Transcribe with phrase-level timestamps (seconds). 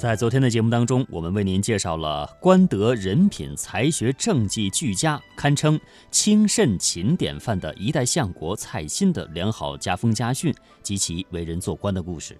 [0.00, 5.78] 在昨天的节目当中，我们为您介绍了官德人品、才学、政绩俱佳，堪称
[6.10, 12.34] 清慎勤典范的一代相国蔡新的良好家风家训及其为人做官的故事。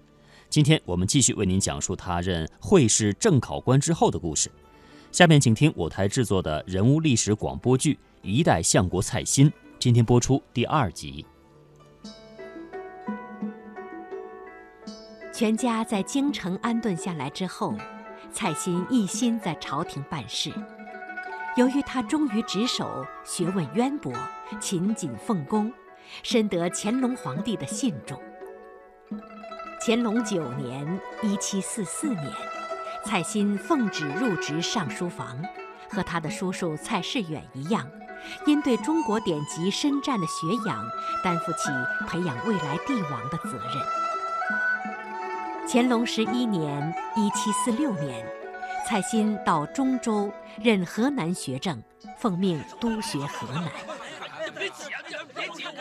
[0.49, 4.49] 今天我们继续为您讲述他任会试正考官之后的故事。
[5.11, 7.93] 下面请听我台制作的人物历史广播剧
[8.23, 9.47] 《一代相国蔡新》，
[9.77, 11.23] 今天播出第二集。
[15.41, 17.75] 全家在京城安顿下来之后，
[18.31, 20.53] 蔡新一心在朝廷办事。
[21.57, 24.13] 由于他忠于职守，学问渊博，
[24.59, 25.73] 勤谨奉公，
[26.21, 28.21] 深得乾隆皇帝的信重。
[29.83, 32.31] 乾隆九年（一七四四年），
[33.03, 35.43] 蔡新奉旨入职尚书房，
[35.89, 37.89] 和他的叔叔蔡世远一样，
[38.45, 40.85] 因对中国典籍深湛的学养，
[41.23, 41.71] 担负起
[42.07, 44.10] 培养未来帝王的责任。
[45.67, 48.25] 乾隆十一年（一七四六年），
[48.85, 50.31] 蔡新到中州
[50.61, 51.81] 任河南学政，
[52.17, 53.71] 奉命督学河南。
[54.53, 55.01] 别急啊，
[55.33, 55.71] 别急，我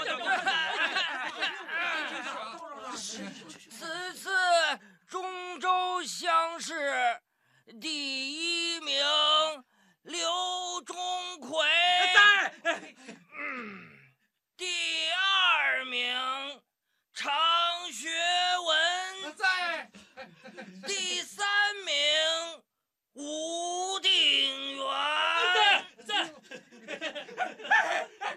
[2.97, 4.31] 此次
[5.09, 6.73] 中州乡试
[7.81, 8.95] 第一名
[10.03, 10.21] 刘
[10.87, 10.97] 钟
[11.41, 11.65] 馗
[12.15, 12.53] 在，
[14.57, 14.67] 第
[15.11, 16.15] 二名
[17.13, 17.33] 常
[17.93, 18.09] 学。
[20.87, 21.47] 第三
[21.85, 21.95] 名
[23.15, 24.85] 吴定远，
[25.57, 26.35] 在在，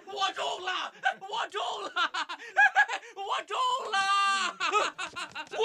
[0.05, 1.91] 我中了，我中了，
[3.15, 3.57] 我中
[3.91, 3.97] 了，
[5.51, 5.61] 我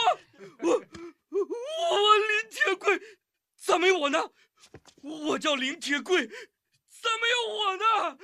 [0.63, 0.69] 我
[1.91, 3.01] 我林铁贵，
[3.57, 4.31] 咋没我呢？
[5.03, 6.33] 我叫林铁贵，咋
[7.21, 8.19] 没有我呢？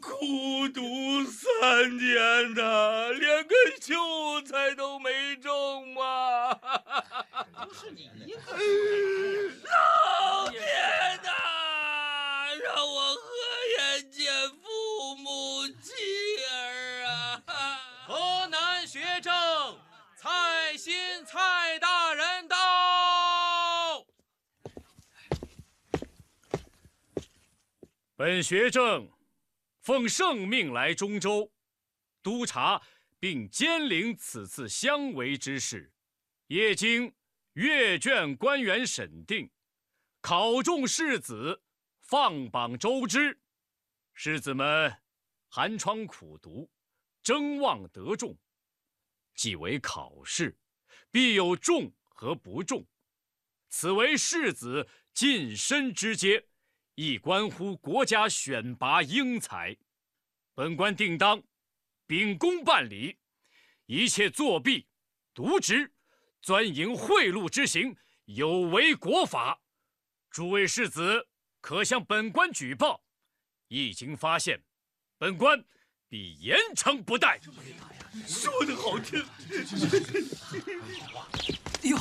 [0.00, 0.82] 苦读
[1.24, 6.54] 三年呐，连个秀才都没中嘛！
[6.54, 8.38] 不你一个，
[9.64, 10.60] 老天
[11.22, 11.30] 呐，
[12.62, 13.20] 让我何
[13.78, 15.92] 颜见父母妻
[16.50, 17.42] 儿啊！
[18.06, 19.32] 河南学政，
[20.16, 22.56] 蔡新蔡大人到。
[28.16, 29.10] 本学政。
[29.82, 31.52] 奉圣命来中州，
[32.20, 32.82] 督察
[33.20, 35.92] 并监领此次相围之事，
[36.48, 37.14] 业经
[37.56, 39.50] 阅卷官员审定，
[40.20, 41.62] 考中士子，
[42.02, 43.40] 放榜周知。
[44.12, 44.94] 士子们
[45.48, 46.70] 寒窗苦读，
[47.22, 48.36] 争望得中。
[49.34, 50.54] 既为考试，
[51.10, 52.86] 必有中和不中，
[53.70, 56.46] 此为士子晋升之阶。
[56.94, 59.74] 亦关乎国家选拔英才，
[60.52, 61.42] 本官定当
[62.06, 63.16] 秉公办理，
[63.86, 64.86] 一切作弊、
[65.34, 65.90] 渎职、
[66.46, 67.96] 钻营贿赂之行
[68.26, 69.58] 有违国法，
[70.30, 71.26] 诸位世子
[71.60, 73.02] 可向本官举报，
[73.66, 74.62] 一经发现，
[75.18, 75.60] 本官
[76.08, 77.40] 必严惩不贷。
[78.28, 79.26] 说的好听。
[81.82, 81.98] 哟，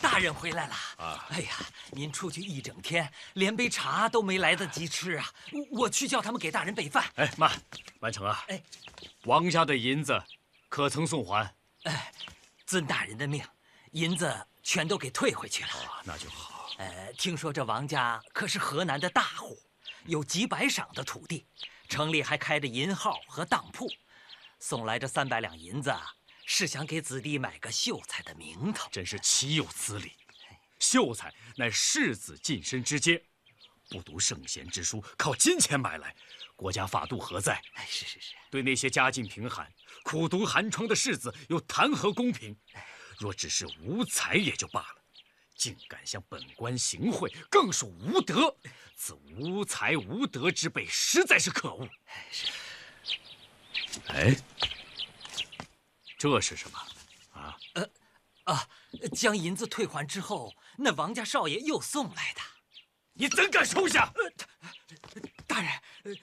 [0.00, 1.28] 大人回来了啊！
[1.30, 1.50] 哎呀，
[1.92, 5.32] 您出去一整天，连杯茶都没来得及吃啊！
[5.70, 7.04] 我去叫他们给大人备饭。
[7.14, 7.52] 哎，妈，
[8.00, 8.44] 完成啊！
[8.48, 8.60] 哎，
[9.26, 10.20] 王家的银子
[10.68, 11.54] 可曾送还？
[11.84, 12.12] 哎，
[12.66, 13.40] 遵大人的命，
[13.94, 15.70] 银子全都给退回去了。
[15.70, 16.68] 哦，那就好。
[16.78, 19.56] 呃，听说这王家可是河南的大户，
[20.06, 21.46] 有几百晌的土地，
[21.88, 23.88] 城里还开着银号和当铺，
[24.58, 25.94] 送来这三百两银子。
[26.44, 30.12] 是想给子弟买个秀才的名头，真是岂有此理！
[30.80, 33.24] 秀才乃世子晋身之阶，
[33.88, 36.14] 不读圣贤之书，靠金钱买来，
[36.56, 37.62] 国家法度何在？
[37.74, 39.72] 哎，是是是，对那些家境贫寒、
[40.02, 42.54] 苦读寒窗的士子，又谈何公平？
[43.18, 45.02] 若只是无才也就罢了，
[45.56, 48.56] 竟敢向本官行贿，更属无德。
[48.96, 51.88] 此无才无德之辈，实在是可恶。
[54.08, 54.36] 哎。
[56.16, 56.78] 这是什么？
[57.32, 57.54] 啊？
[57.74, 57.90] 呃，
[58.44, 58.68] 啊，
[59.14, 62.40] 将银子退还之后，那王家少爷又送来的。
[63.12, 64.10] 你怎敢收下？
[65.46, 66.18] 大人，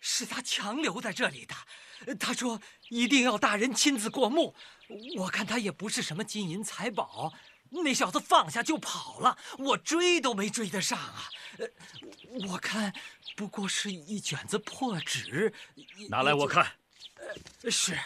[0.00, 2.16] 是他强留在这里的。
[2.16, 2.60] 他说
[2.90, 4.54] 一定要大人亲自过目。
[5.16, 7.32] 我看他也不是什么金银财宝，
[7.70, 11.28] 那小子放下就跑了，我追都没追得上啊。
[12.48, 12.92] 我看
[13.36, 15.52] 不过是一卷子破纸。
[16.08, 16.72] 拿来我看。
[17.70, 17.98] 是。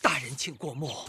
[0.00, 1.08] 大人，请过目。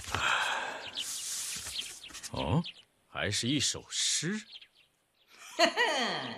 [2.31, 2.63] 哦，
[3.07, 4.41] 还是一首诗。
[5.55, 6.35] 嘿嘿，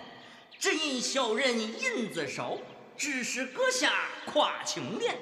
[0.58, 2.56] 只因小人印子少，
[2.96, 5.18] 指使阁下跨清廉，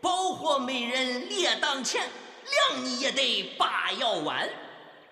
[0.00, 2.08] 保活美人列当前，
[2.50, 4.48] 量你也得把腰弯。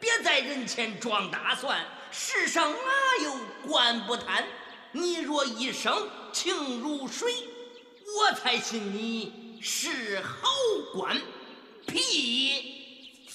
[0.01, 3.37] 别在人前装大蒜，世上哪有
[3.67, 4.45] 官不贪？
[4.93, 7.33] 你若一生情如水，
[8.17, 10.49] 我才信你是好
[10.95, 11.21] 官。
[11.87, 13.27] 屁！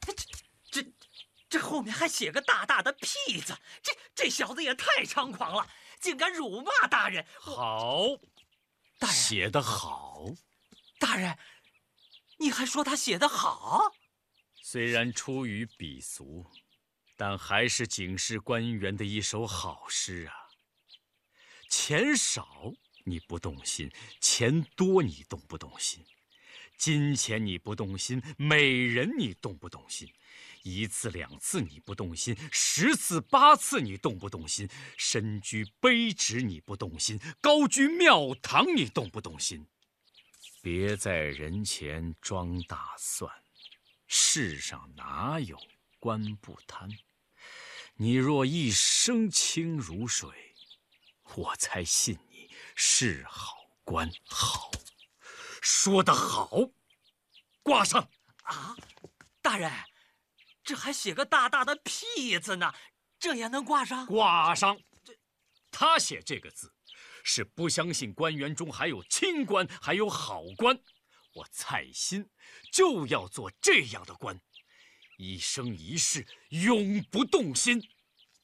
[0.00, 0.12] 这
[0.70, 0.86] 这
[1.48, 5.66] 这后面还写个大大的“屁”字，这这小子也太猖狂了，
[6.00, 7.24] 竟敢辱骂大人！
[7.38, 8.06] 好，
[9.04, 10.24] 大人写得好。
[10.98, 11.36] 大人，
[12.38, 13.92] 你还说他写得好？
[14.62, 16.46] 虽然出于鄙俗，
[17.14, 20.32] 但还是警示官员的一首好诗啊。
[21.68, 22.72] 钱少
[23.04, 23.92] 你不动心，
[24.22, 26.02] 钱多你动不动心？
[26.78, 30.10] 金钱你不动心，美人你动不动心？
[30.64, 34.66] 一次两次你不动心，十次八次你动不动心？
[34.96, 39.66] 身居卑职你不动心，高居庙堂你动不动心？
[40.62, 43.30] 别在人前装大蒜。
[44.06, 45.58] 世上哪有
[45.98, 46.88] 官不贪？
[47.96, 50.30] 你若一生清如水，
[51.34, 54.10] 我才信你是好官。
[54.24, 54.70] 好，
[55.60, 56.48] 说得好，
[57.62, 58.08] 挂上。
[58.44, 58.74] 啊，
[59.42, 59.70] 大人，
[60.64, 62.74] 这还写个大大的“屁”字呢，
[63.18, 64.06] 这也能挂上？
[64.06, 64.80] 挂上。
[65.04, 65.14] 这，
[65.70, 66.72] 他写这个字，
[67.22, 70.80] 是不相信官员中还有清官，还有好官。
[71.34, 72.30] 我蔡新
[72.72, 74.40] 就要做这样的官，
[75.18, 77.82] 一生一世永不动心。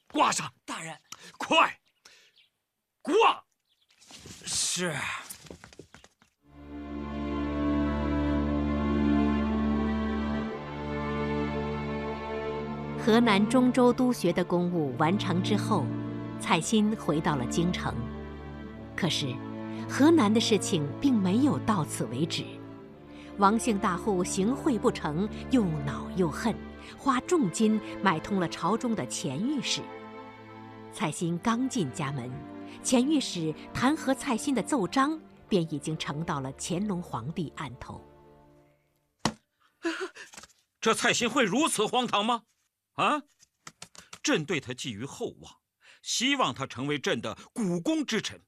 [0.08, 1.00] 挂上，大人，
[1.38, 1.80] 快
[3.00, 3.44] 挂。
[4.44, 4.94] 是。
[13.10, 15.84] 河南中州督学的公务完成之后，
[16.38, 17.92] 蔡新回到了京城。
[18.94, 19.34] 可是，
[19.88, 22.44] 河南的事情并没有到此为止。
[23.38, 26.54] 王姓大户行贿不成，又恼又恨，
[26.96, 29.80] 花重金买通了朝中的钱御史。
[30.92, 32.30] 蔡新刚进家门，
[32.80, 38.00] 钱御史弹劾蔡新的奏章便已经呈到了乾隆皇帝案头。
[40.80, 42.42] 这蔡新会如此荒唐吗？
[43.00, 43.22] 啊！
[44.22, 45.56] 朕对他寄予厚望，
[46.02, 48.42] 希望他成为朕的股肱之臣。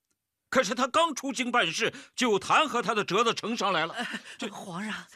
[0.51, 3.97] 可是他刚出京办事，就弹劾他的折子呈上来了。
[4.37, 5.07] 这皇上，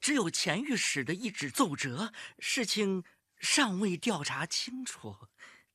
[0.00, 3.04] 只有前御史的一纸奏折，事情
[3.38, 5.16] 尚未调查清楚。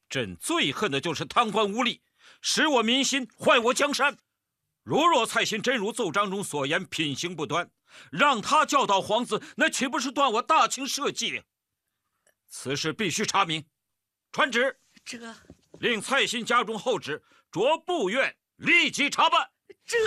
[0.10, 2.02] 朕最恨的就是贪官污吏，
[2.42, 4.18] 使我民心，坏我江山。
[4.84, 7.72] 如若蔡新真如奏章中所言，品行不端，
[8.12, 11.46] 让他教导皇子，那岂不是断我大清社稷？
[12.50, 13.66] 此事必须查明。
[14.32, 15.18] 传旨，这
[15.80, 17.22] 令蔡新家中候旨，
[17.52, 18.36] 着部院。
[18.58, 19.48] 立即查办。
[19.86, 19.98] 这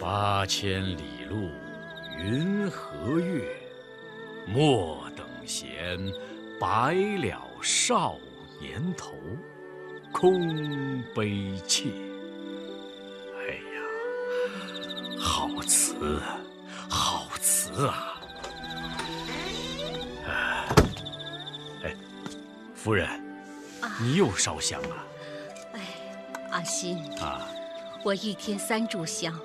[0.00, 1.50] 八千里路
[2.16, 3.60] 云和月，
[4.46, 5.98] 莫等闲，
[6.60, 8.16] 白了少
[8.60, 9.12] 年头，
[10.12, 11.90] 空悲切。
[13.34, 13.82] 哎呀，
[15.18, 16.22] 好词，
[16.90, 18.18] 好词啊！
[21.84, 21.96] 哎
[22.74, 23.08] 夫人，
[24.00, 25.06] 你又烧香啊？
[25.72, 25.80] 哎，
[26.50, 27.46] 阿新啊，
[28.04, 29.38] 我一天三炷香，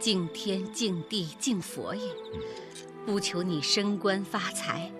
[0.00, 2.10] 敬天敬地敬佛爷，
[3.06, 4.90] 不求你升官发财，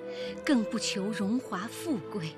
[0.47, 2.37] 更不求荣华富贵，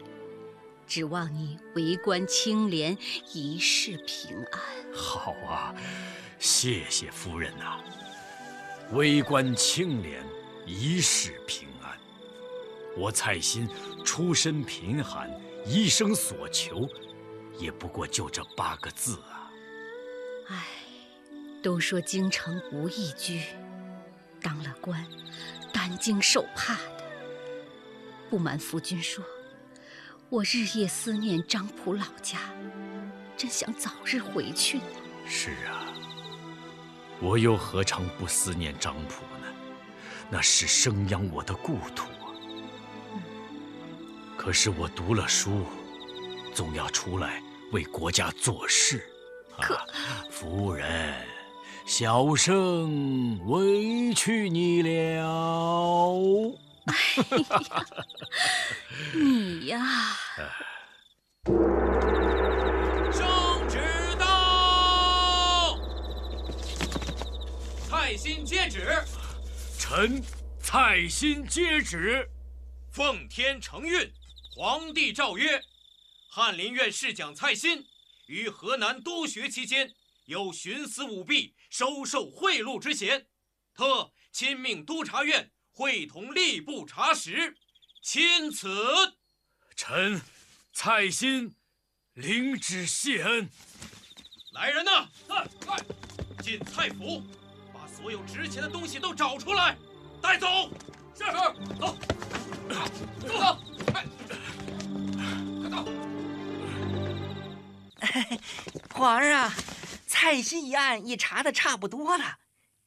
[0.87, 2.97] 指望你为官清廉，
[3.33, 4.61] 一世平安。
[4.95, 5.75] 好啊，
[6.39, 7.79] 谢谢夫人呐。
[8.93, 10.25] 为官清廉，
[10.67, 11.99] 一世平安。
[12.97, 13.69] 我蔡新
[14.05, 15.29] 出身贫寒，
[15.67, 16.89] 一生所求，
[17.59, 19.51] 也不过就这八个字啊！
[20.49, 20.67] 唉，
[21.63, 23.43] 都说京城无义居，
[24.41, 25.05] 当了官，
[25.73, 27.05] 担惊受怕的。
[28.31, 29.25] 不瞒夫君说，
[30.29, 32.39] 我日夜思念张浦老家，
[33.37, 34.85] 真想早日回去呢。
[35.27, 35.84] 是啊，
[37.25, 39.49] 我又何尝不思念张浦呢？
[40.29, 42.07] 那是生养我的故土。
[44.37, 45.65] 可是我读了书，
[46.53, 49.03] 总要出来为国家做事。
[49.59, 49.81] 可，
[50.31, 51.15] 夫人，
[51.87, 56.53] 小生委屈你了。
[56.85, 56.95] 哎
[57.55, 57.79] 呀，
[59.15, 60.19] 你呀！
[68.05, 69.03] 蔡新接旨。
[69.79, 70.23] 臣
[70.61, 72.29] 蔡新接旨，
[72.93, 74.13] 奉天承运。
[74.55, 75.65] 皇帝诏曰
[76.29, 77.87] ：“翰林院侍讲蔡新
[78.27, 79.95] 于河南督学期间，
[80.27, 83.25] 有徇私舞弊、收受贿赂之嫌，
[83.75, 87.57] 特亲命督察院会同吏部查实，
[88.03, 89.17] 钦此。
[89.75, 90.21] 臣
[90.75, 91.55] 蔡新
[92.13, 93.49] 领旨谢恩。
[94.53, 95.09] 来人呐！
[95.27, 95.79] 快快，
[96.43, 97.44] 进蔡府，把
[98.05, 99.79] 所有值钱的东西都找出来，
[100.21, 100.69] 带走。
[101.15, 101.33] 是是，
[101.81, 101.97] 走，
[103.19, 103.59] 走走，
[103.91, 104.05] 快，
[108.93, 109.51] 皇上，
[110.07, 112.41] 蔡新一案已查的差不多了。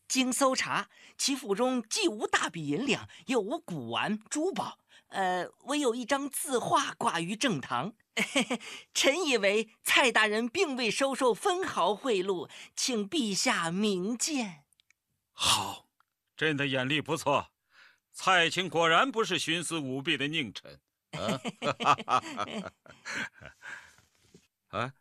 [0.07, 7.93] 经搜查，其府中既无大笔银两，又无古玩珠宝，呃，唯有一张字画挂于正堂。
[8.93, 14.65] 臣以为蔡大人并未收受分毫贿赂，请陛下明鉴。
[15.39, 15.87] 好，
[16.35, 17.51] 朕的眼力不错，
[18.11, 20.81] 蔡卿果然不是徇私舞弊的佞臣。
[24.69, 24.93] 啊，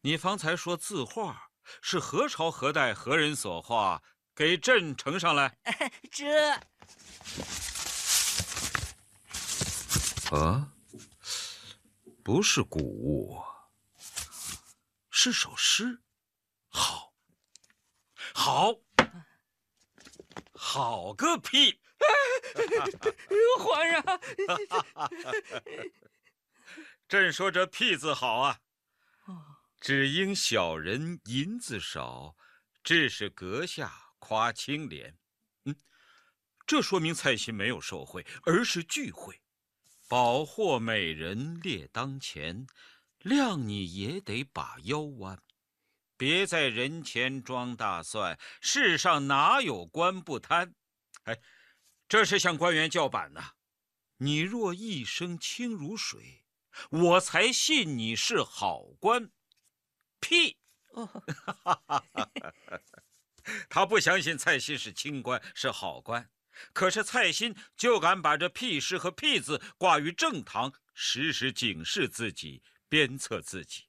[0.00, 1.50] 你方才说字画
[1.82, 4.02] 是何朝何代何人所画？
[4.34, 5.58] 给朕呈上来。
[6.10, 6.54] 这
[10.30, 10.72] 啊，
[12.24, 13.44] 不是古物，
[15.10, 16.00] 是首诗。
[16.68, 17.12] 好，
[18.32, 18.72] 好，
[20.58, 21.78] 好个屁！
[23.58, 24.20] 皇 上，
[27.08, 28.60] 朕说这“屁”字好啊，
[29.80, 32.36] 只因小人银子少，
[32.82, 34.04] 致使阁下。
[34.20, 35.16] 夸清廉，
[35.64, 35.76] 嗯，
[36.66, 39.40] 这说明蔡新没有受贿，而是拒贿。
[40.08, 42.66] 宝货美人列当前，
[43.20, 45.40] 谅你也得把腰弯，
[46.18, 48.38] 别在人前装大蒜。
[48.60, 50.74] 世上哪有官不贪？
[51.22, 51.38] 哎，
[52.06, 53.52] 这是向官员叫板呐。
[54.18, 56.44] 你若一生清如水，
[56.90, 59.30] 我才信你是好官。
[60.20, 60.58] 屁！
[63.70, 66.28] 他不相信蔡新是清官是好官，
[66.72, 73.87] 可是蔡新就敢把这屁事和屁字挂于正堂，时时警示自己，鞭策自己。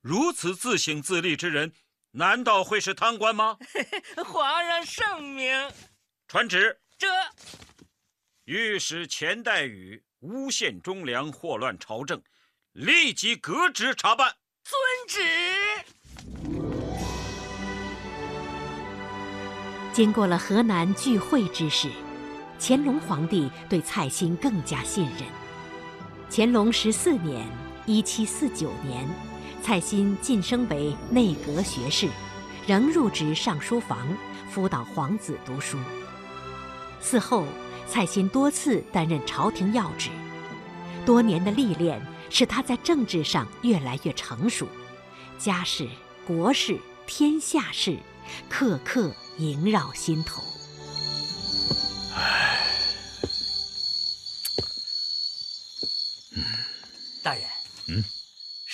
[0.00, 1.72] 如此自省自立之人，
[2.12, 3.58] 难道会是贪官吗？
[4.24, 5.70] 皇上圣明，
[6.26, 6.78] 传旨。
[6.96, 7.06] 这
[8.44, 12.22] 御史钱代宇诬陷忠良，祸乱朝政，
[12.72, 14.36] 立即革职查办。
[14.64, 15.20] 遵旨。
[19.92, 21.90] 经过了河南聚会之事，
[22.58, 25.28] 乾隆皇帝对蔡新更加信任。
[26.30, 27.46] 乾隆十四年
[27.86, 29.06] （一七四九年），
[29.62, 32.08] 蔡新晋升为内阁学士，
[32.66, 34.08] 仍入职尚书房，
[34.50, 35.78] 辅导皇子读书。
[37.00, 37.46] 此后，
[37.86, 40.10] 蔡新多次担任朝廷要职，
[41.06, 44.66] 多年的历练使他在政治上越来越成熟，
[45.38, 45.88] 家事、
[46.26, 47.96] 国事、天下事，
[48.48, 49.14] 刻刻。
[49.38, 50.42] 萦绕心头。
[52.14, 52.60] 唉，
[57.22, 57.42] 大人，
[57.88, 58.04] 嗯，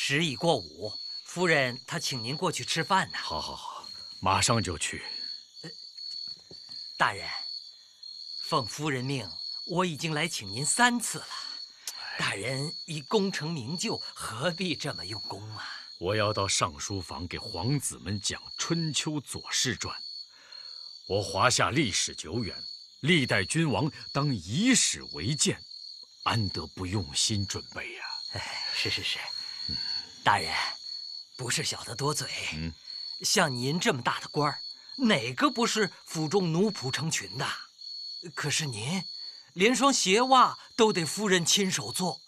[0.09, 0.93] 时已过午，
[1.25, 3.19] 夫人她请您过去吃饭呢。
[3.19, 3.89] 好，好，好，
[4.21, 5.03] 马上就去。
[6.97, 7.29] 大人，
[8.45, 9.29] 奉夫人命，
[9.67, 11.27] 我已经来请您三次了。
[12.21, 15.69] 大人已功成名就，何必这么用功啊？
[15.99, 19.93] 我要到上书房给皇子们讲《春秋左氏传》。
[21.09, 22.57] 我华夏历史久远，
[23.01, 25.61] 历代君王当以史为鉴，
[26.23, 28.05] 安得不用心准备呀？
[28.35, 29.19] 哎，是是是，
[30.26, 30.52] 大人，
[31.37, 32.28] 不是小的多嘴。
[32.54, 32.75] 嗯，
[33.21, 34.59] 像您这么大的官儿，
[34.97, 37.47] 哪个不是府中奴仆成群的？
[38.35, 39.04] 可是您，
[39.52, 42.21] 连双鞋袜都得夫人亲手做，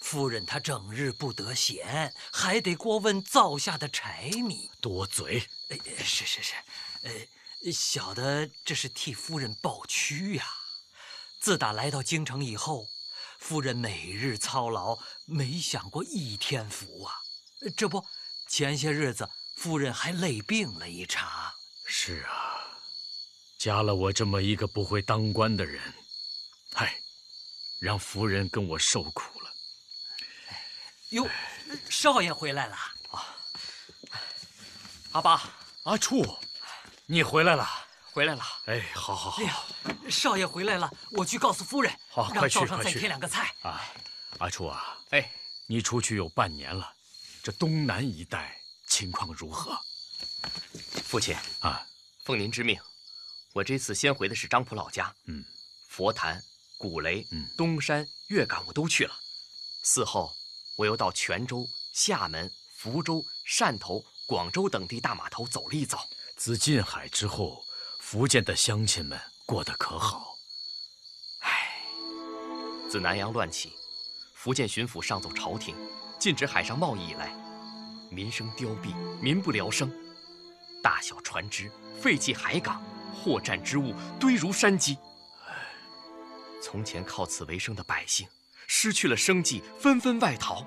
[0.00, 4.68] 夫人她整日不得闲，还得过问灶下的柴米。
[4.80, 5.48] 多嘴。
[5.68, 6.54] 哎，是是是，
[7.02, 7.12] 呃。
[7.72, 10.44] 小的这是替夫人抱屈呀！
[11.40, 12.88] 自打来到京城以后，
[13.38, 17.22] 夫人每日操劳，没享过一天福啊！
[17.76, 18.04] 这不，
[18.48, 21.52] 前些日子夫人还累病了一场。
[21.86, 22.66] 是啊，
[23.58, 25.80] 加了我这么一个不会当官的人，
[26.74, 26.98] 唉，
[27.78, 29.50] 让夫人跟我受苦了。
[31.10, 31.28] 哟，
[31.88, 32.76] 少爷回来了
[33.10, 33.36] 啊！
[35.12, 35.42] 阿八，
[35.84, 36.36] 阿处。
[37.06, 37.64] 你回来了，
[38.10, 38.42] 回来了。
[38.66, 39.40] 哎，好，好，好。
[39.40, 39.56] 哎呀，
[40.10, 43.54] 少爷回来了，我去告诉夫人，好，快去，让灶上再添两个菜。
[43.62, 43.80] 啊，
[44.38, 45.30] 阿初啊，哎，
[45.66, 46.92] 你出去有半年了，
[47.46, 49.78] 这东南一带情况如何？
[51.04, 51.86] 父亲啊，
[52.24, 52.76] 奉您之命，
[53.52, 55.14] 我这次先回的是张浦老家。
[55.26, 55.44] 嗯，
[55.88, 56.42] 佛坛、
[56.76, 57.24] 古雷、
[57.56, 59.14] 东山、粤港我都去了。
[59.84, 60.34] 嗣后，
[60.76, 66.04] 我又到泉州、厦门、福州、汕头、广州等地大码头走了一遭。
[66.36, 67.64] 自近海之后，
[68.00, 70.36] 福建的乡亲们过得可好？
[71.38, 71.80] 唉，
[72.90, 73.72] 自南洋乱起，
[74.34, 75.76] 福建巡抚上奏朝廷，
[76.18, 77.30] 禁止海上贸易以来，
[78.10, 79.90] 民生凋敝，民不聊生，
[80.82, 81.70] 大小船只
[82.00, 82.82] 废弃海港，
[83.14, 84.96] 货战之物堆如山积。
[85.46, 85.54] 唉，
[86.62, 88.26] 从前靠此为生的百姓，
[88.66, 90.66] 失去了生计，纷纷外逃，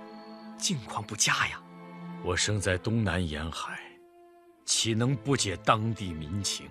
[0.57, 1.61] 境况不佳呀。
[2.23, 3.79] 我生在东南沿海。
[4.65, 6.69] 岂能不解当地民情？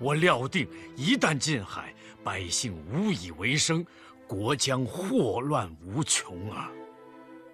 [0.00, 1.94] 我料定一旦进海，
[2.24, 3.86] 百姓无以为生，
[4.26, 6.68] 国将祸乱无穷啊！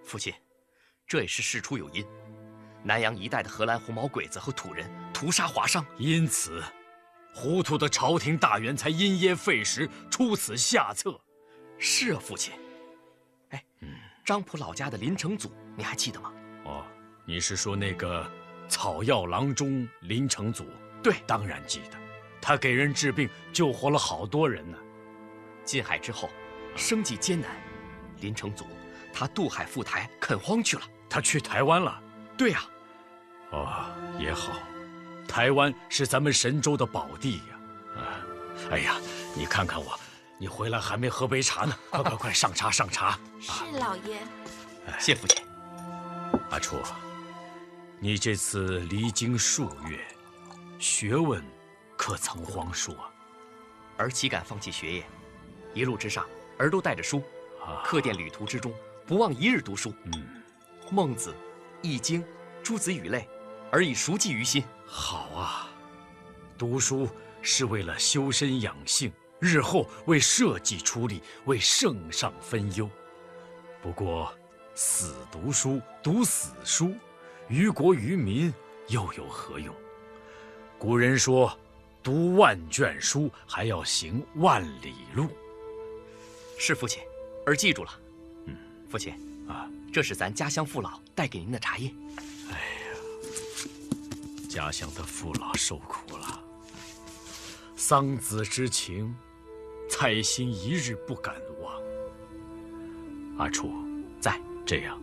[0.03, 0.33] 父亲，
[1.07, 2.05] 这也是事出有因。
[2.83, 6.63] 南洋一带的荷兰红毛鬼子和土人屠杀华商，因此，
[7.35, 11.21] 糊涂的朝廷大员才因噎废食，出此下策。
[11.79, 12.53] 是啊，父亲。
[13.51, 13.65] 哎，
[14.25, 16.33] 张浦老家的林成祖，你还记得吗？
[16.65, 16.85] 哦，
[17.27, 18.31] 你是说那个？
[18.67, 20.65] 草药郎中林成祖，
[21.03, 21.99] 对，当然记得，
[22.41, 24.79] 他给人治病，救活了好多人呢。
[25.67, 26.31] 进海之后，
[26.75, 27.51] 生计艰难，
[28.21, 28.67] 林成祖
[29.13, 30.83] 他渡海赴台垦荒去了。
[31.15, 32.03] 他去台湾了？
[32.37, 32.65] 对呀。
[33.51, 33.87] 哦，
[34.19, 34.55] 也好，
[35.29, 37.55] 台湾是咱们神州的宝地呀。
[37.99, 38.03] 啊，
[38.73, 38.97] 哎呀，
[39.37, 39.97] 你看看我，
[40.39, 43.17] 你回来还没喝杯茶呢， 快快快，上茶上茶。
[43.41, 44.19] 是老爷。
[44.99, 45.41] 谢父亲。
[46.51, 46.79] 阿初。
[48.01, 50.05] 你这次离京数月，
[50.81, 51.41] 学问
[51.97, 53.09] 可曾荒疏啊？
[53.99, 55.07] 儿岂敢放弃学业？
[55.75, 56.27] 一路之上，
[56.59, 57.23] 儿都带着书，
[57.85, 58.75] 客店旅途之中，
[59.07, 59.95] 不忘一日读书。
[60.07, 60.43] 嗯，
[60.91, 61.35] 孟子、
[61.83, 62.25] 易经、
[62.63, 63.29] 诸子语类，
[63.71, 64.63] 而已熟记于心。
[64.87, 65.69] 好啊，
[66.57, 67.09] 读书
[67.43, 72.89] 是为了修身养性，日后为社稷出力，为圣上分忧。
[73.83, 74.33] 不过，
[74.75, 76.95] 死读书，读死书。
[77.49, 78.53] 于国于民
[78.89, 79.75] 又有何用？
[80.79, 81.57] 古人说
[82.03, 85.29] ：“读万卷书，还要行万里路。”
[86.59, 87.03] 是父亲，
[87.47, 87.91] 儿记住了。
[88.47, 88.57] 嗯，
[88.89, 89.15] 父亲
[89.47, 91.93] 啊，这是咱家乡父老带给您的茶叶。
[92.51, 92.97] 哎呀，
[94.49, 96.43] 家乡的父老受苦了，
[97.77, 99.15] 桑梓之情，
[99.89, 101.83] 蔡心一日不敢忘。
[103.39, 103.73] 阿楚，
[104.21, 105.01] 在这样。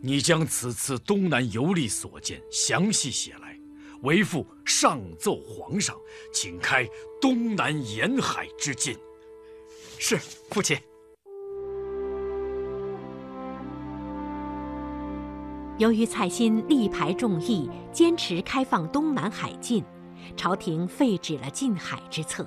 [0.00, 3.56] 你将此次东南游历所见详细写来，
[4.02, 5.96] 为父上奏皇上，
[6.32, 6.88] 请开
[7.20, 8.98] 东南沿海之禁。
[9.98, 10.18] 是
[10.50, 10.76] 父亲。
[15.78, 19.84] 由于蔡新力排众议，坚持开放东南海禁，
[20.36, 22.46] 朝廷废止了禁海之策。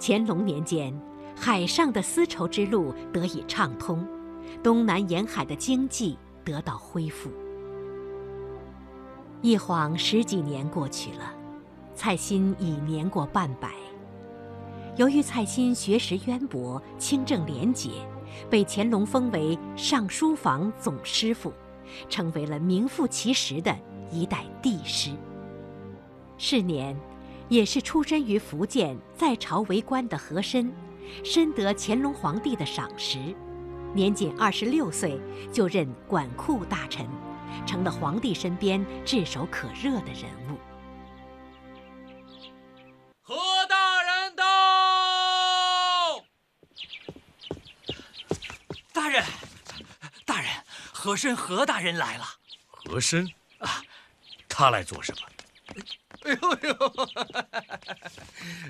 [0.00, 0.92] 乾隆年间，
[1.34, 4.06] 海上的丝绸之路得以畅通，
[4.62, 6.18] 东南沿海的经济。
[6.46, 7.28] 得到恢复。
[9.42, 11.34] 一晃十几年过去了，
[11.92, 13.72] 蔡新已年过半百。
[14.94, 17.90] 由于蔡新学识渊博、清正廉洁，
[18.48, 21.52] 被乾隆封为尚书房总师傅，
[22.08, 23.76] 成为了名副其实的
[24.10, 25.10] 一代帝师。
[26.38, 26.96] 是年，
[27.48, 30.72] 也是出身于福建、在朝为官的和珅，
[31.24, 33.18] 深得乾隆皇帝的赏识。
[33.94, 35.18] 年仅二十六岁，
[35.50, 37.06] 就任管库大臣，
[37.64, 40.58] 成了皇帝身边炙手可热的人物。
[51.06, 52.24] 和珅何大人来了。
[52.66, 53.80] 和珅啊，
[54.48, 55.28] 他来做什么？
[56.24, 57.08] 哎呦呦，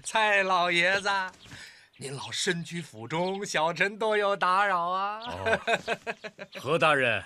[0.04, 1.08] 蔡老爷子。
[1.96, 5.18] 您老身居府中，小臣多有打扰啊！
[6.60, 7.24] 何大人，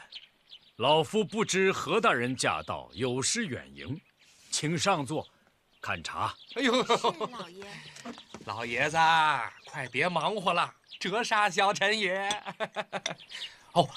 [0.77, 4.01] 老夫不知何大人驾到，有失远迎，
[4.53, 5.27] 请上座，
[5.83, 6.33] 看茶。
[6.55, 6.73] 哎呦，
[7.37, 7.65] 老爷。
[8.45, 8.97] 老爷子，
[9.67, 12.29] 快别忙活了，折杀小臣也。
[13.75, 13.89] 哦，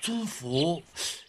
[0.00, 0.82] 尊府，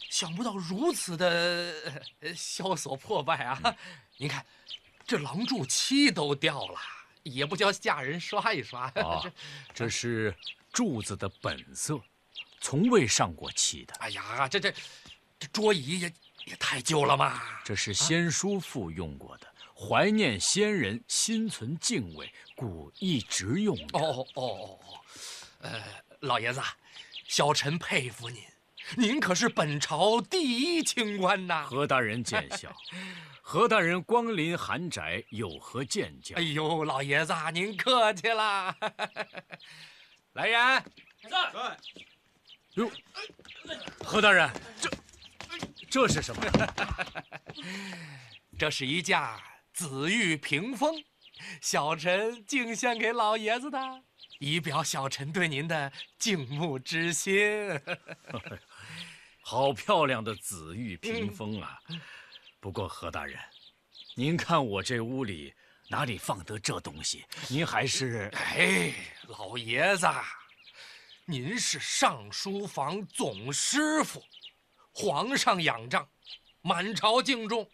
[0.10, 1.74] 想不到如此的
[2.36, 3.76] 萧索破败啊！
[4.18, 4.46] 您看，
[5.06, 6.80] 这廊柱漆都掉了。
[7.24, 9.22] 也不叫下人刷一刷啊！
[9.76, 10.36] 这是
[10.74, 12.02] 柱子的本色，
[12.60, 13.94] 从未上过漆的。
[14.00, 14.74] 哎呀，这这
[15.38, 16.14] 这桌椅也
[16.46, 17.62] 也太旧了吧！
[17.64, 23.78] 这是先叔父用过的，怀念先人，心存敬畏，故一直用。
[23.94, 25.00] 哦哦哦哦，
[25.60, 25.84] 呃，
[26.22, 26.60] 老爷子，
[27.28, 28.44] 小臣佩服您，
[28.98, 31.64] 您可是本朝第一清官呐！
[31.64, 32.74] 何大人见笑。
[33.42, 36.36] 何大人光临寒宅，有何见教？
[36.36, 38.76] 哎呦，老爷子，您客气了。
[40.34, 40.84] 来人，
[41.30, 41.78] 在。
[42.76, 42.90] 哟，
[44.00, 44.50] 何大人，
[44.80, 44.90] 这
[45.90, 46.42] 这是什么？
[48.58, 49.42] 这是一架
[49.74, 51.04] 紫玉屏风，
[51.60, 53.80] 小臣敬献给老爷子的，
[54.40, 57.36] 以表小臣对您的敬慕之心。
[59.52, 61.78] 好漂亮的紫玉屏风啊！
[62.62, 63.38] 不过何大人，
[64.16, 65.54] 您看我这屋里
[65.90, 67.26] 哪里放得这东西？
[67.50, 68.32] 您还是……
[68.34, 68.94] 哎，
[69.28, 70.08] 老爷子。
[71.26, 74.24] 您是上书房总师傅，
[74.94, 76.08] 皇上仰仗，
[76.62, 77.70] 满朝敬重。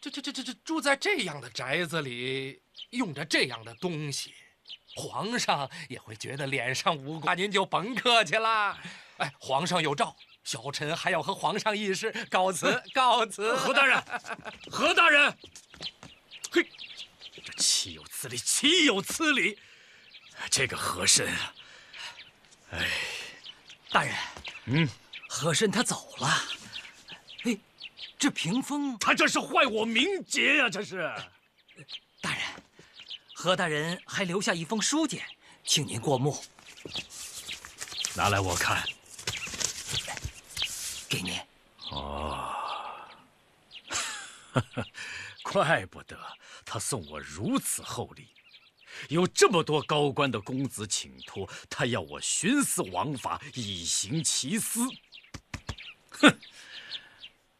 [0.00, 4.34] 这这这这这住在这样的宅子里，用着这样的东西，
[4.96, 7.38] 皇上也会觉得脸上无光。
[7.38, 8.76] 您就甭客气了。
[9.18, 13.54] 哎，皇上有诏，小臣还要和皇上议事，告辞，告辞。
[13.56, 14.02] 何大人，
[14.70, 15.38] 何大人，
[16.50, 16.66] 嘿，
[17.44, 18.36] 这岂有此理！
[18.38, 19.58] 岂有此理！
[20.50, 21.54] 这个和珅啊！
[22.70, 22.88] 哎，
[23.90, 24.14] 大人，
[24.66, 24.88] 嗯，
[25.28, 26.44] 和珅他走了。
[27.44, 27.56] 哎，
[28.18, 30.70] 这屏风，他这是坏我名节呀！
[30.70, 31.12] 这是，
[32.22, 32.42] 大人，
[33.34, 35.22] 何大人还留下一封书简，
[35.64, 36.42] 请您过目。
[38.14, 38.82] 拿来我看。
[41.08, 41.40] 给您。
[41.90, 42.54] 哦，
[45.42, 46.18] 怪不得
[46.64, 48.28] 他送我如此厚礼。
[49.08, 54.80] 有这么多高官的公子请托，他要我徇私枉法，以行其私。
[56.10, 56.38] 哼，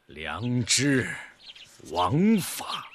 [0.07, 1.15] 良知，
[1.91, 2.89] 枉法，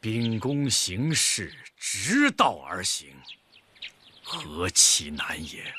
[0.00, 3.16] 秉公行事，直道而行，
[4.22, 5.74] 何其难也！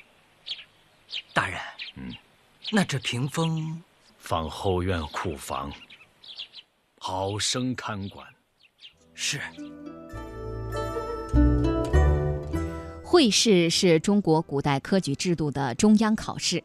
[1.32, 1.62] 大人，
[1.96, 2.16] 嗯，
[2.72, 3.82] 那这屏风
[4.18, 5.72] 放后院库房，
[6.98, 8.26] 好生看管。
[9.14, 9.40] 是。
[13.04, 16.64] 会试是中国古代科举制度的中央考试，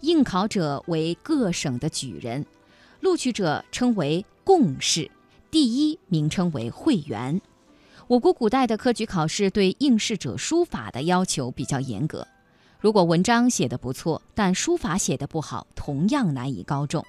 [0.00, 2.46] 应考者为各省的举人，
[3.00, 5.10] 录取者称为贡士，
[5.50, 7.40] 第一名称为会员。
[8.06, 12.26] 我国古代的科举考试对应试者书法的要求比较严格，
[12.80, 17.04] 如果文章写得不错，但书法写得不好，同样难以高中。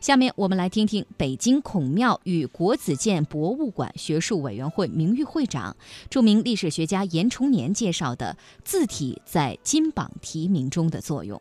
[0.00, 5.76] 下面我们来听听北京孔庙与国子监博物馆学术委员会名誉会长、
[6.08, 11.40] 著名历史学家严崇年介绍的字体在金榜题名中的作用。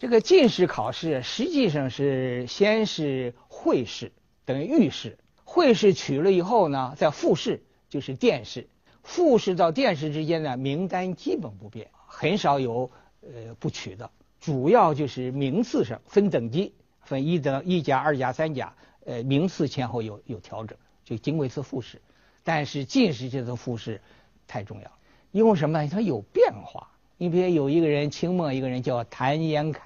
[0.00, 4.10] 这个进士考试实际上是先是会试，
[4.44, 5.16] 等于御试。
[5.44, 8.68] 会试取了以后呢，再复试就是殿试。
[9.04, 12.90] 复试到殿试之间呢，名单基本不变，很少有
[13.22, 14.10] 呃不取的。
[14.40, 16.72] 主要就是名次上分等级。
[17.02, 22.02] 分一等一甲、二甲、三甲，呃，名次前后有有调整，就经过一次复试。
[22.42, 24.00] 但是进士这次复试
[24.48, 24.90] 太重要，
[25.30, 25.88] 因为什么呢？
[25.88, 26.88] 它有变化。
[27.16, 29.78] 你比如有一个人，清末一个人叫谭延闿，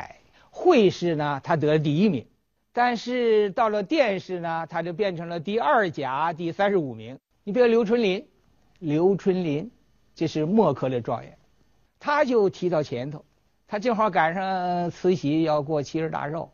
[0.50, 2.26] 会试呢他得了第一名，
[2.72, 7.18] 但是到了殿试呢，他就变成了第二甲第三十五名。
[7.44, 8.26] 你比如刘春霖，
[8.78, 9.70] 刘春霖
[10.14, 11.36] 这是墨科的状元，
[12.00, 13.24] 他就提到前头，
[13.68, 16.50] 他正好赶上慈禧要过七十大寿。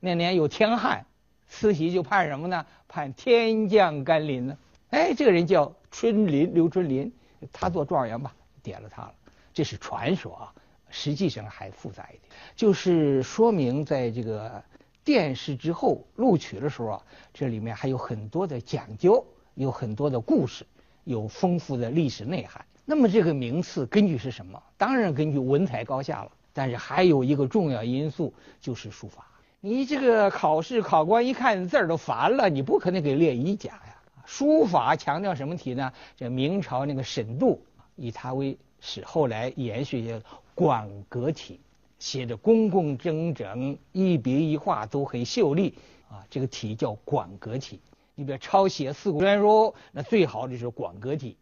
[0.00, 1.06] 那年有天旱，
[1.48, 2.66] 慈禧就盼什么呢？
[2.88, 4.58] 盼天降甘霖呢。
[4.90, 7.12] 哎，这个人叫春霖，刘春霖，
[7.52, 9.14] 他做状元吧，点了他了。
[9.54, 10.54] 这是传说啊，
[10.88, 12.22] 实际上还复杂一点，
[12.56, 14.60] 就是说明在这个
[15.04, 19.24] 殿试之后录取的时候啊，这里面还有很多的讲究，
[19.54, 20.66] 有很多的故事，
[21.04, 22.64] 有丰富的历史内涵。
[22.90, 24.60] 那么这个名次根据是什么？
[24.76, 29.28] 当然根据文采高下了，但是还有一个重要因素就是书法。
[29.60, 33.96] 你这个考试考官一看字儿都烦了，你不可能给列一甲呀。
[34.24, 35.92] 书法强调什么体呢？
[36.16, 37.62] 这明朝那个沈度
[37.94, 40.20] 以它为始，后来延续下
[40.56, 41.60] 馆阁体，
[42.00, 45.78] 写的工工整整，一笔一画都很秀丽
[46.10, 46.26] 啊。
[46.28, 47.78] 这个体叫馆阁体。
[48.16, 51.36] 你比如抄写四库全书，那最好的就是馆阁体。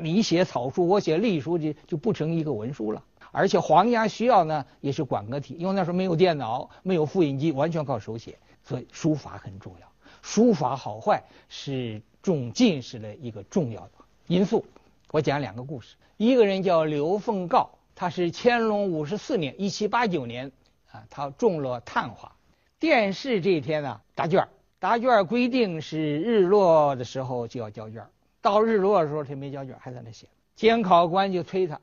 [0.00, 3.02] 你写草书，我写隶书，就就不成一个文书了。
[3.30, 9.86] 而且皇家需要呢，也是管个体，因为那时候没有电脑，没有复印机，完全靠手写，所以书法很重要。
[10.20, 13.92] 书法好坏是中进士的一个重要的
[14.26, 14.64] 因素。
[15.10, 20.52] 我讲两个故事，一个人叫刘凤告，他是乾隆五十四年（一七八九年）
[20.92, 22.32] 啊，他中了探花。
[22.78, 24.46] 殿试这一天呢，答卷，
[24.78, 28.06] 答卷规定是日落的时候就要交卷，
[28.42, 30.28] 到日落的时候他没交卷，还在那写。
[30.54, 31.80] 监考官就催他，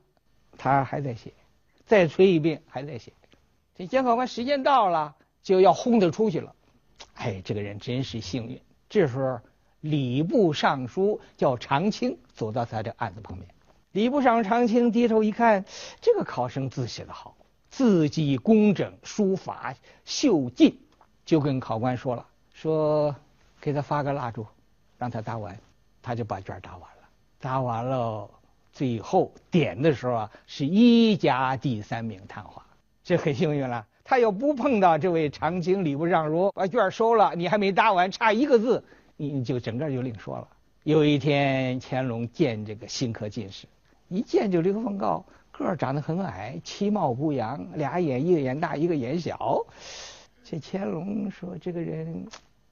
[0.56, 1.32] 他还在写。
[1.86, 3.12] 再催一遍，还在写。
[3.74, 6.54] 这监考官时间到了，就要轰他出去了。
[7.14, 8.60] 哎，这个人真是幸运。
[8.88, 9.40] 这时候，
[9.80, 13.48] 礼部尚书叫常清走到他的案子旁边。
[13.92, 15.64] 礼部尚书常清低头一看，
[16.00, 17.34] 这个考生字写得好，
[17.70, 20.78] 字迹工整，书法秀劲，
[21.24, 23.16] 就跟考官说了，说
[23.60, 24.46] 给他发个蜡烛，
[24.98, 25.58] 让他答完，
[26.02, 27.08] 他就把卷答完了。
[27.38, 28.28] 答完了，
[28.72, 32.64] 最后点的时候啊，是一家第三名探花，
[33.02, 33.86] 这很幸运了。
[34.04, 38.84] 他要不碰到这位长卿礼部尚书，把卷收了，你还没答完，差一个字，
[39.16, 40.48] 你就整个就另说了。
[40.82, 43.66] 有一天，乾隆见这个新科进士，
[44.08, 45.24] 一见就刘凤告。
[45.52, 49.62] 个儿长得很矮，其貌不扬，俩眼一个眼大一个眼小。
[50.42, 52.26] 这乾隆说：“这个人，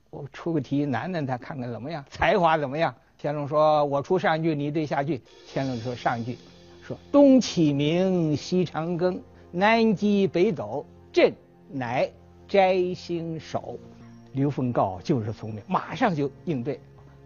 [0.09, 5.21] 我出个题难难他看看怎么样，才华怎么样？”乾隆说：“我出上句，你对下句。”
[5.53, 6.39] 乾隆说：“上句，
[6.83, 11.33] 说东启明，西长庚，南极北斗，朕
[11.69, 12.11] 乃
[12.47, 13.79] 摘星手。”
[14.33, 16.81] 刘凤告就是聪明，马上就应对：“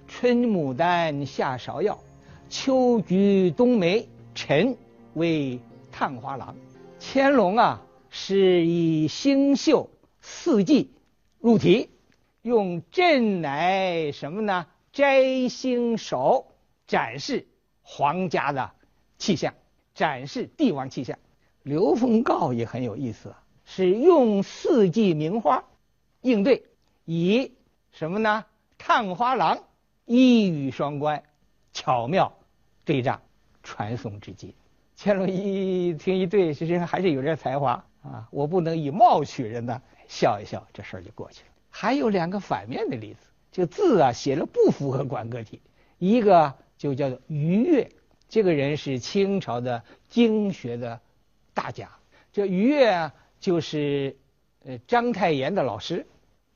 [0.09, 1.99] 春牡丹，夏芍药，
[2.49, 4.77] 秋菊冬梅，臣。”
[5.15, 6.57] 为探花郎，
[6.99, 9.91] 乾隆啊是以星宿
[10.23, 10.91] 四季
[11.39, 11.91] 入题，
[12.41, 14.67] 用朕乃什么呢？
[14.93, 16.53] 摘星手
[16.87, 17.47] 展示
[17.81, 18.73] 皇家的
[19.17, 19.55] 气象，
[19.95, 21.19] 展示帝王气象。
[21.63, 25.65] 刘凤告也很有意思，是用四季名花
[26.21, 26.67] 应对，
[27.05, 27.53] 以
[27.91, 28.45] 什么呢？
[28.77, 29.65] 探花郎
[30.05, 31.23] 一语双关，
[31.73, 32.33] 巧妙
[32.85, 33.23] 对仗，
[33.63, 34.53] 传颂至今。
[34.99, 38.29] 乾隆一听一对，其实还是有点才华啊！
[38.31, 41.49] 我不能以貌取人呢，笑一笑，这事儿就过去了。
[41.71, 45.61] 还有两个反面的例子，这个字啊写了不符合管格体，
[45.99, 47.91] 一个就叫做于越，
[48.29, 51.01] 这个人是清朝的经学的
[51.55, 51.91] 大家。
[52.33, 54.17] 这于越啊，就是
[54.65, 56.07] 呃章太炎的老师，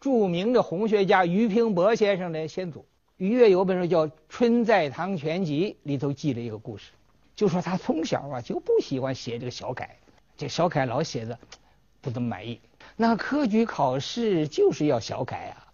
[0.00, 2.86] 著名的红学家俞平伯先生的先祖。
[3.18, 6.92] 于越有本书叫《春在堂全集》，里头记了一个故事。
[7.34, 9.96] 就说他从小啊就不喜欢写这个小楷，
[10.38, 11.38] 这小楷老写的
[12.00, 12.60] 不怎么满意。
[12.96, 15.65] 那科举考试就是要小楷，啊，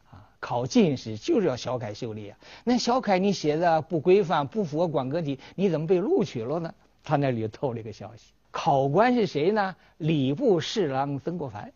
[0.42, 2.38] 考进士就是要小楷秀丽啊。
[2.64, 6.74] 那小楷你写的不规范，不符合管格体，你怎么被录取了呢？
[7.04, 9.76] 他那里透了一个消息，考官是谁呢？
[9.98, 11.72] 礼部侍郎曾国藩。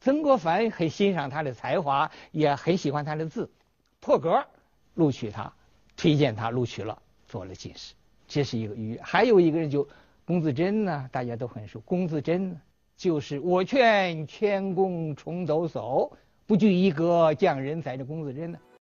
[0.00, 3.50] 曾国藩很欣赏他的才华，也很喜欢他的字，
[4.00, 4.44] 破格
[4.94, 5.50] 录取他，
[5.96, 7.94] 推荐他录取了，做了进士。
[8.28, 9.88] 这是一个鱼，还有一个人就
[10.26, 11.80] 龚自珍呢，大家都很熟。
[11.80, 12.60] 龚自珍
[12.96, 16.10] 就是我劝天公重抖擞，
[16.50, 18.58] 不拘一格降人才的龚自珍呢。